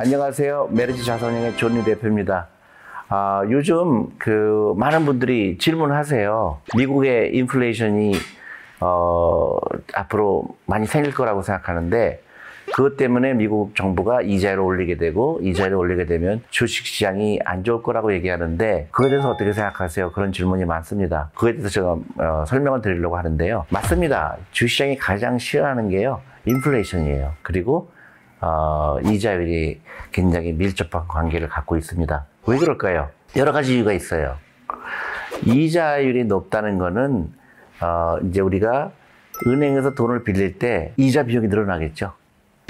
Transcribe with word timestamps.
안녕하세요. 0.00 0.68
메르지 0.70 1.04
자산운용의 1.04 1.56
존리 1.56 1.82
대표입니다. 1.82 2.46
아, 3.08 3.42
요즘 3.50 4.06
그 4.16 4.72
많은 4.76 5.04
분들이 5.04 5.58
질문하세요. 5.58 6.60
미국의 6.76 7.34
인플레이션이 7.34 8.12
어, 8.78 9.56
앞으로 9.94 10.44
많이 10.66 10.86
생길 10.86 11.12
거라고 11.12 11.42
생각하는데 11.42 12.22
그것 12.66 12.96
때문에 12.96 13.34
미국 13.34 13.74
정부가 13.74 14.22
이자를 14.22 14.60
올리게 14.60 14.98
되고 14.98 15.40
이자를 15.42 15.74
올리게 15.74 16.06
되면 16.06 16.44
주식 16.50 16.86
시장이 16.86 17.40
안 17.44 17.64
좋을 17.64 17.82
거라고 17.82 18.12
얘기하는데 18.12 18.86
그거에 18.92 19.10
대해서 19.10 19.30
어떻게 19.30 19.52
생각하세요? 19.52 20.12
그런 20.12 20.30
질문이 20.30 20.64
많습니다. 20.64 21.30
그거에 21.34 21.54
대해서 21.54 21.70
제가 21.70 21.96
어, 22.18 22.44
설명을 22.46 22.82
드리려고 22.82 23.16
하는데요. 23.16 23.66
맞습니다. 23.70 24.36
주식 24.52 24.74
시장이 24.74 24.96
가장 24.96 25.38
싫어하는 25.38 25.88
게요. 25.88 26.20
인플레이션이에요. 26.44 27.32
그리고 27.42 27.90
어, 28.40 28.98
이자율이 29.04 29.80
굉장히 30.12 30.52
밀접한 30.52 31.08
관계를 31.08 31.48
갖고 31.48 31.76
있습니다. 31.76 32.26
왜 32.46 32.58
그럴까요? 32.58 33.10
여러 33.36 33.52
가지 33.52 33.74
이유가 33.74 33.92
있어요. 33.92 34.36
이자율이 35.44 36.24
높다는 36.24 36.78
거는 36.78 37.32
어, 37.80 38.18
이제 38.24 38.40
우리가 38.40 38.92
은행에서 39.46 39.94
돈을 39.94 40.24
빌릴 40.24 40.58
때 40.58 40.92
이자 40.96 41.24
비용이 41.24 41.48
늘어나겠죠. 41.48 42.12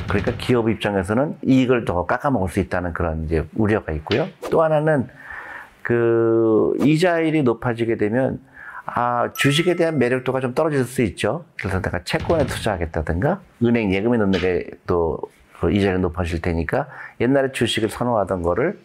그러니까 0.07 0.33
기업 0.39 0.69
입장에서는 0.69 1.37
이익을 1.43 1.85
더 1.85 2.07
깎아먹을 2.07 2.49
수 2.49 2.61
있다는 2.61 2.93
그런 2.93 3.25
이제 3.25 3.47
우려가 3.55 3.93
있고요. 3.93 4.29
또 4.51 4.63
하나는 4.63 5.09
그 5.83 6.75
이자율이 6.81 7.43
높아지게 7.43 7.97
되면 7.97 8.41
아, 8.85 9.33
주식에 9.35 9.77
대한 9.77 9.99
매력도가 9.99 10.41
좀 10.41 10.55
떨어질 10.55 10.85
수 10.85 11.03
있죠. 11.03 11.45
그래서 11.59 11.81
내가 11.83 12.03
채권에 12.05 12.47
투자하겠다든가 12.47 13.41
은행 13.63 13.93
예금에 13.93 14.17
넣는 14.17 14.41
게또 14.41 15.21
그 15.21 15.38
이자율이 15.65 16.01
높아질 16.01 16.41
테니까 16.41 16.89
옛날에 17.21 17.53
주식을 17.53 17.89
선호하던 17.89 18.43
거를 18.43 18.79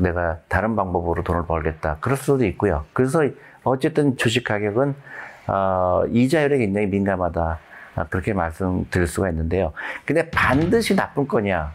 내가 0.00 0.38
다른 0.48 0.76
방법으로 0.76 1.22
돈을 1.22 1.46
벌겠다. 1.46 1.96
그럴 2.00 2.18
수도 2.18 2.44
있고요. 2.44 2.84
그래서 2.92 3.24
어쨌든 3.64 4.16
주식 4.16 4.44
가격은 4.44 4.94
어, 5.48 6.02
이자율에 6.10 6.58
굉장히 6.58 6.86
민감하다. 6.88 7.58
아, 7.94 8.04
그렇게 8.08 8.34
말씀드릴 8.34 9.06
수가 9.06 9.30
있는데요. 9.30 9.72
근데 10.04 10.28
반드시 10.30 10.94
나쁜 10.94 11.26
거냐? 11.26 11.72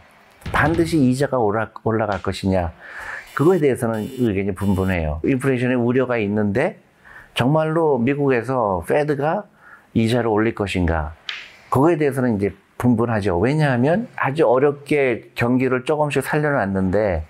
반드시 0.52 0.98
이자가 0.98 1.38
올라, 1.38 1.70
올라갈 1.82 2.22
것이냐? 2.22 2.72
그거에 3.34 3.58
대해서는 3.58 4.00
의견이 4.18 4.54
분분해요. 4.54 5.20
인플레이션의 5.24 5.76
우려가 5.76 6.18
있는데 6.18 6.80
정말로 7.34 7.98
미국에서 7.98 8.84
페드가 8.86 9.44
이자를 9.94 10.28
올릴 10.28 10.54
것인가? 10.54 11.14
그거에 11.70 11.96
대해서는 11.96 12.36
이제 12.36 12.54
분분하죠. 12.82 13.38
왜냐하면 13.38 14.08
아주 14.16 14.44
어렵게 14.46 15.30
경기를 15.36 15.84
조금씩 15.84 16.22
살려놨는데 16.22 17.24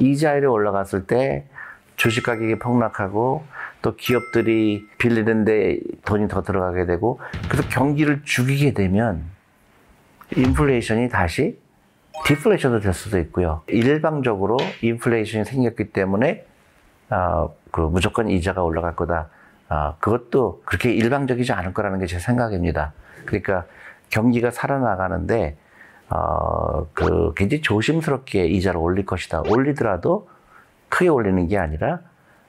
이자율이 0.00 0.46
올라갔을 0.46 1.06
때 1.06 1.44
주식 1.96 2.24
가격이 2.24 2.58
폭락하고 2.58 3.44
또 3.82 3.96
기업들이 3.96 4.82
빌리는데 4.98 5.78
돈이 6.06 6.28
더 6.28 6.42
들어가게 6.42 6.86
되고 6.86 7.20
그래서 7.50 7.68
경기를 7.68 8.22
죽이게 8.24 8.72
되면 8.72 9.22
인플레이션이 10.34 11.10
다시 11.10 11.58
디플레이션도 12.24 12.80
될 12.80 12.94
수도 12.94 13.18
있고요. 13.18 13.62
일방적으로 13.66 14.56
인플레이션이 14.80 15.44
생겼기 15.44 15.90
때문에 15.92 16.46
어, 17.10 17.54
그 17.70 17.82
무조건 17.82 18.30
이자가 18.30 18.62
올라갈 18.62 18.96
거다. 18.96 19.28
어, 19.68 19.96
그것도 20.00 20.62
그렇게 20.64 20.92
일방적이지 20.94 21.52
않을 21.52 21.74
거라는 21.74 21.98
게 21.98 22.06
제 22.06 22.18
생각입니다. 22.18 22.94
그러니까 23.26 23.66
경기가 24.10 24.50
살아나가는데 24.50 25.56
어, 26.10 26.86
그 26.92 27.32
굉장히 27.36 27.62
조심스럽게 27.62 28.46
이자를 28.46 28.78
올릴 28.78 29.06
것이다. 29.06 29.42
올리더라도 29.48 30.28
크게 30.88 31.08
올리는 31.08 31.46
게 31.48 31.58
아니라 31.58 32.00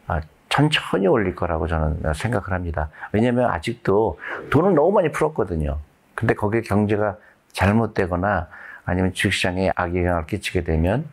아, 0.07 0.21
천천히 0.49 1.07
올릴 1.07 1.35
거라고 1.35 1.67
저는 1.67 2.13
생각을 2.13 2.51
합니다. 2.51 2.89
왜냐하면 3.11 3.49
아직도 3.49 4.19
돈을 4.51 4.75
너무 4.75 4.91
많이 4.91 5.11
풀었거든요. 5.11 5.79
근데 6.13 6.33
거기에 6.33 6.61
경제가 6.61 7.17
잘못되거나 7.51 8.47
아니면 8.85 9.13
주식시장에 9.13 9.71
악영향을 9.75 10.27
끼치게 10.27 10.63
되면 10.63 11.07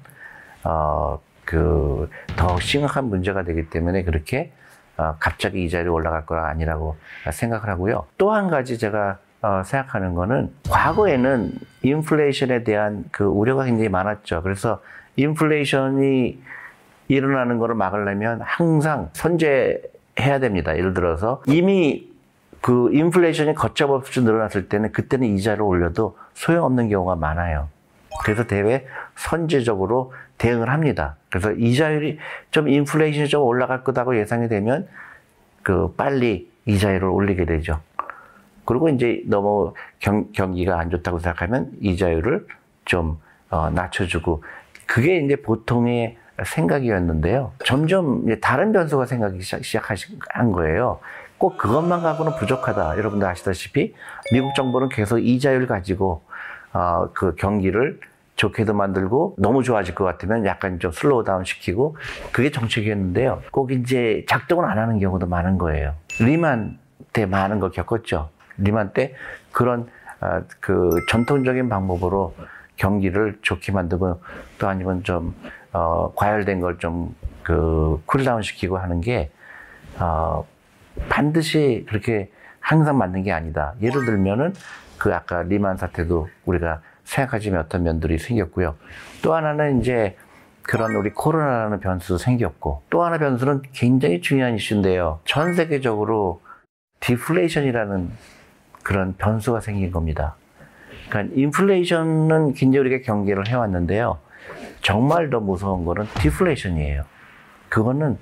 어, 0.64 1.20
그 1.44 2.08
더 2.36 2.58
심각한 2.60 3.04
문제가 3.06 3.42
되기 3.44 3.68
때문에 3.70 4.02
그렇게 4.04 4.52
어, 4.96 5.16
갑자기 5.18 5.64
이자율이 5.64 5.88
올라갈 5.88 6.26
거라 6.26 6.48
아니라고 6.48 6.96
생각을 7.32 7.68
하고요. 7.68 8.06
또 8.18 8.32
한 8.32 8.48
가지 8.48 8.78
제가 8.78 9.18
어, 9.42 9.62
생각하는 9.64 10.14
거는 10.14 10.50
과거에는 10.70 11.52
인플레이션에 11.82 12.62
대한 12.62 13.04
그 13.10 13.24
우려가 13.24 13.64
굉장히 13.64 13.88
많았죠. 13.88 14.42
그래서 14.42 14.80
인플레이션이 15.16 16.40
일어나는 17.08 17.58
것을 17.58 17.74
막으려면 17.74 18.40
항상 18.42 19.10
선제해야 19.12 20.38
됩니다. 20.40 20.76
예를 20.76 20.94
들어서 20.94 21.42
이미 21.46 22.08
그 22.60 22.90
인플레이션이 22.92 23.54
걷잡없이 23.54 24.22
늘어났을 24.22 24.68
때는 24.68 24.92
그때는 24.92 25.26
이자를 25.26 25.62
올려도 25.62 26.16
소용없는 26.34 26.88
경우가 26.88 27.16
많아요. 27.16 27.68
그래서 28.22 28.46
대회 28.46 28.86
선제적으로 29.16 30.12
대응을 30.38 30.70
합니다. 30.70 31.16
그래서 31.28 31.50
이자율이 31.50 32.18
좀 32.52 32.68
인플레이션이 32.68 33.28
좀 33.28 33.42
올라갈 33.42 33.82
거다고 33.82 34.16
예상이 34.16 34.48
되면 34.48 34.86
그 35.62 35.92
빨리 35.96 36.48
이자율을 36.66 37.08
올리게 37.08 37.44
되죠. 37.44 37.80
그리고 38.64 38.88
이제 38.88 39.22
너무 39.26 39.74
경, 39.98 40.32
경기가 40.32 40.78
안 40.78 40.90
좋다고 40.90 41.18
생각하면 41.18 41.72
이자율을 41.80 42.46
좀 42.84 43.18
어, 43.50 43.70
낮춰주고 43.70 44.42
그게 44.86 45.18
이제 45.18 45.36
보통의 45.36 46.16
생각이었는데요. 46.44 47.52
점점 47.64 48.24
다른 48.40 48.72
변수가 48.72 49.06
생각이 49.06 49.40
시작한 49.40 50.52
거예요. 50.52 51.00
꼭 51.38 51.58
그것만 51.58 52.02
갖고는 52.02 52.36
부족하다. 52.36 52.98
여러분들 52.98 53.26
아시다시피 53.26 53.94
미국 54.32 54.54
정부는 54.54 54.88
계속 54.88 55.18
이자율 55.18 55.66
가지고 55.66 56.22
어, 56.72 57.08
그 57.12 57.34
경기를 57.34 58.00
좋게도 58.36 58.74
만들고 58.74 59.36
너무 59.38 59.62
좋아질 59.62 59.94
것 59.94 60.04
같으면 60.04 60.46
약간 60.46 60.78
좀 60.78 60.90
slow 60.90 61.22
down 61.24 61.44
시키고 61.44 61.96
그게 62.32 62.50
정책이었는데요. 62.50 63.42
꼭 63.50 63.72
이제 63.72 64.24
작동을 64.28 64.64
안 64.64 64.78
하는 64.78 64.98
경우도 64.98 65.26
많은 65.26 65.58
거예요. 65.58 65.94
리만 66.18 66.78
때 67.12 67.26
많은 67.26 67.60
걸 67.60 67.70
겪었죠. 67.70 68.30
리만 68.58 68.92
때 68.92 69.14
그런 69.50 69.88
어, 70.20 70.42
그 70.60 70.90
전통적인 71.08 71.68
방법으로 71.68 72.34
경기를 72.76 73.38
좋게 73.42 73.72
만들고 73.72 74.20
또 74.58 74.68
아니면 74.68 75.02
좀 75.04 75.34
어, 75.72 76.12
과열된 76.14 76.60
걸 76.60 76.78
좀 76.78 77.14
그 77.42 78.00
cool 78.06 78.24
down 78.24 78.42
시키고 78.42 78.78
하는 78.78 79.00
게 79.00 79.30
어, 79.98 80.46
반드시 81.08 81.84
그렇게 81.88 82.30
항상 82.60 82.98
맞는 82.98 83.24
게 83.24 83.32
아니다. 83.32 83.74
예를 83.82 84.04
들면은 84.04 84.54
그 84.98 85.14
아까 85.14 85.42
리만 85.42 85.76
사태도 85.76 86.28
우리가 86.44 86.80
생각하지 87.04 87.50
못한 87.50 87.82
면들이 87.82 88.18
생겼고요. 88.18 88.76
또 89.22 89.34
하나는 89.34 89.80
이제 89.80 90.16
그런 90.62 90.94
우리 90.94 91.10
코로나라는 91.10 91.80
변수도 91.80 92.18
생겼고 92.18 92.82
또 92.88 93.02
하나 93.02 93.18
변수는 93.18 93.62
굉장히 93.72 94.20
중요한 94.20 94.54
이슈인데요. 94.54 95.18
전 95.24 95.54
세계적으로 95.54 96.40
디플레이션이라는 97.00 98.10
그런 98.82 99.14
변수가 99.16 99.60
생긴 99.60 99.90
겁니다. 99.90 100.34
그러니까 101.08 101.34
인플레이션은 101.36 102.54
굉장히 102.54 102.86
우리가 102.88 103.04
경계를 103.04 103.48
해왔는데요. 103.48 104.18
정말 104.80 105.30
더 105.30 105.40
무서운 105.40 105.84
거는 105.84 106.06
디플레이션이에요. 106.14 107.04
그거는 107.68 108.18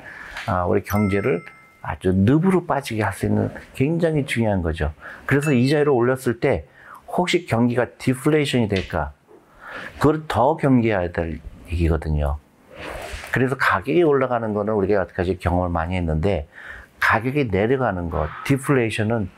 아, 0.46 0.64
우리 0.64 0.82
경제를 0.82 1.42
아주 1.82 2.12
늪으로 2.14 2.66
빠지게 2.66 3.02
할 3.02 3.12
수 3.12 3.26
있는 3.26 3.50
굉장히 3.74 4.26
중요한 4.26 4.62
거죠. 4.62 4.92
그래서 5.26 5.52
이자율을 5.52 5.90
올렸을 5.90 6.40
때 6.40 6.66
혹시 7.08 7.46
경기가 7.46 7.86
디플레이션이 7.98 8.68
될까? 8.68 9.12
그걸 9.98 10.24
더 10.28 10.56
경계해야 10.56 11.12
될 11.12 11.40
얘기거든요. 11.68 12.38
그래서 13.32 13.56
가격이 13.56 14.02
올라가는 14.02 14.52
거는 14.52 14.74
우리가 14.74 15.00
여태까지 15.02 15.38
경험을 15.38 15.68
많이 15.70 15.96
했는데 15.96 16.48
가격이 16.98 17.46
내려가는 17.46 18.10
것, 18.10 18.28
디플레이션은 18.44 19.30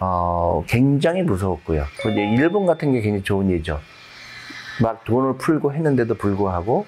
어, 0.00 0.64
굉장히 0.66 1.22
무서웠고요. 1.22 1.84
이제 2.10 2.34
일본 2.36 2.66
같은 2.66 2.92
게 2.92 3.00
굉장히 3.00 3.22
좋은 3.22 3.50
예죠. 3.50 3.80
막 4.82 5.04
돈을 5.04 5.38
풀고 5.38 5.72
했는데도 5.72 6.14
불구하고 6.14 6.86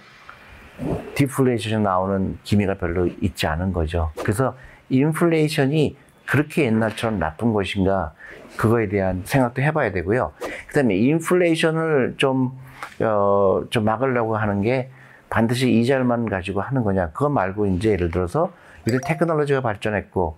디플레이션이 1.14 1.82
나오는 1.82 2.38
기미가 2.44 2.74
별로 2.74 3.06
있지 3.20 3.46
않은 3.46 3.72
거죠. 3.72 4.12
그래서 4.20 4.56
인플레이션이 4.88 5.96
그렇게 6.26 6.64
옛날처럼 6.64 7.18
나쁜 7.18 7.52
것인가 7.52 8.12
그거에 8.56 8.88
대한 8.88 9.22
생각도 9.24 9.62
해봐야 9.62 9.90
되고요. 9.92 10.32
그다음에 10.68 10.96
인플레이션을 10.96 12.14
좀, 12.16 12.52
어, 13.00 13.64
좀 13.70 13.84
막으려고 13.84 14.36
하는 14.36 14.62
게 14.62 14.90
반드시 15.28 15.70
이자만 15.72 16.28
가지고 16.28 16.60
하는 16.60 16.82
거냐. 16.84 17.10
그거 17.10 17.28
말고 17.28 17.66
이제 17.66 17.90
예를 17.90 18.10
들어서 18.10 18.52
이런 18.86 19.00
테크놀로지가 19.04 19.60
발전했고, 19.60 20.36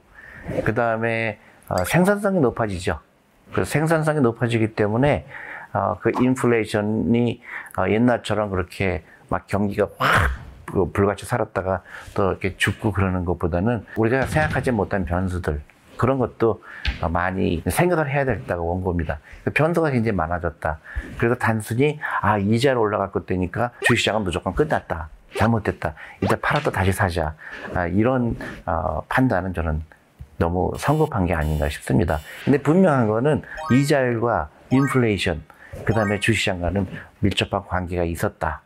그 0.65 0.75
다음에 0.75 1.39
어, 1.39 1.52
생산성이 1.85 2.41
높아지죠. 2.41 2.99
그래서 3.53 3.71
생산성이 3.71 4.21
높아지기 4.21 4.75
때문에 4.75 5.27
어, 5.73 5.99
그 6.01 6.13
인플레이션이 6.21 7.43
어, 7.79 7.89
옛날처럼 7.89 8.51
그렇게 8.51 9.05
막 9.29 9.47
경기가 9.47 9.89
확그 9.99 10.93
불같이 10.93 11.25
살았다가 11.25 11.83
또 12.15 12.31
이렇게 12.31 12.57
죽고 12.57 12.93
그러는 12.93 13.25
것보다는 13.25 13.85
우리가 13.97 14.27
생각하지 14.27 14.73
못한 14.73 15.05
변수들 15.05 15.63
그런 15.97 16.19
것도 16.19 16.63
어, 17.01 17.09
많이 17.09 17.63
생각을 17.67 18.11
해야 18.11 18.25
된다고 18.25 18.67
본 18.75 18.85
겁니다. 18.85 19.19
그 19.45 19.51
변수가 19.51 19.91
굉장히 19.91 20.17
많아졌다. 20.17 20.79
그래서 21.19 21.37
단순히 21.37 21.99
아 22.21 22.39
이자를 22.39 22.79
올라갈 22.79 23.11
것 23.13 23.27
되니까 23.27 23.71
주식시장은 23.83 24.23
무조건 24.25 24.55
끝났다. 24.55 25.09
잘못됐다. 25.37 25.95
이제 26.21 26.37
팔아도 26.37 26.71
다시 26.71 26.93
사자. 26.93 27.35
아, 27.75 27.87
이런 27.87 28.37
어, 28.67 29.03
판단은 29.09 29.55
저는 29.55 29.83
너무 30.43 30.73
성급한 30.77 31.27
게 31.27 31.35
아닌가 31.35 31.69
싶습니다. 31.69 32.19
근데 32.45 32.59
분명한 32.59 33.07
거는 33.07 33.43
이자율과 33.73 34.49
인플레이션, 34.71 35.43
그 35.85 35.93
다음에 35.95 36.19
주식시장과는 36.19 36.87
밀접한 37.21 37.65
관계가 37.69 38.03
있었다. 38.03 38.63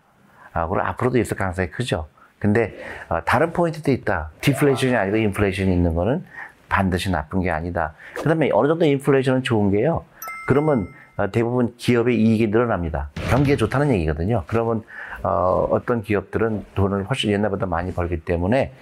아, 0.55 0.67
그리고 0.67 0.87
앞으로도 0.87 1.19
있을 1.19 1.37
가능성이 1.37 1.71
크죠. 1.71 2.09
근데 2.39 2.75
어, 3.11 3.21
다른 3.25 3.53
포인트도 3.53 3.91
있다. 3.93 4.31
디플레이션이 4.41 4.97
아니고 4.97 5.17
인플레이션이 5.19 5.71
있는 5.71 5.95
거는 5.95 6.25
반드시 6.69 7.11
나쁜 7.11 7.43
게 7.43 7.51
아니다. 7.51 7.93
그 8.15 8.23
다음에 8.23 8.49
어느 8.53 8.69
정도 8.69 8.87
인플레이션은 8.87 9.43
좋은 9.43 9.71
게요. 9.71 10.05
그러면 10.49 10.89
어, 11.19 11.31
대부분 11.31 11.75
기업의 11.77 12.17
이익이 12.19 12.47
늘어납니다. 12.49 13.11
경기에 13.29 13.57
좋다는 13.57 13.91
얘기거든요. 13.93 14.45
그러면 14.47 14.83
어, 15.23 15.69
어떤 15.71 16.03
기업들은 16.03 16.65
돈을 16.75 17.05
훨씬 17.05 17.31
옛날보다 17.33 17.67
많이 17.67 17.93
벌기 17.93 18.19
때문에 18.21 18.73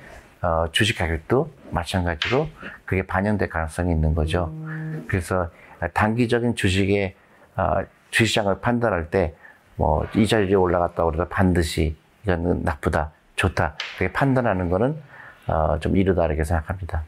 어, 0.45 0.69
주식 0.73 0.99
가격도 0.99 1.51
마찬가지로 1.71 2.49
그게 2.85 3.07
반영될 3.07 3.49
가능성이 3.49 3.93
있는 3.93 4.15
거죠. 4.15 4.53
그래서 5.09 5.51
단기적인 5.95 6.55
주식의 6.55 7.15
어, 7.57 7.83
주식시장을 8.11 8.61
판단할 8.61 9.11
때 9.11 9.35
뭐 9.77 10.07
이자율이 10.15 10.55
올라갔다 10.55 11.05
그래서 11.05 11.27
반드시 11.29 11.97
이거는 12.23 12.63
나쁘다, 12.63 13.11
좋다 13.37 13.77
그렇게 13.99 14.13
판단하는 14.13 14.71
거는 14.71 14.97
어, 15.47 15.79
좀 15.81 15.97
이르다 15.97 16.27
이렇게 16.27 16.45
생각합니다. 16.45 17.05